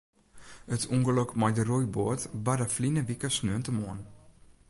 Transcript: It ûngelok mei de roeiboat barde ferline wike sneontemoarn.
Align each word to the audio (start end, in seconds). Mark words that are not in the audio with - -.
It 0.75 0.83
ûngelok 0.95 1.31
mei 1.39 1.53
de 1.57 1.63
roeiboat 1.69 2.21
barde 2.45 2.67
ferline 2.73 3.01
wike 3.07 3.29
sneontemoarn. 3.31 4.01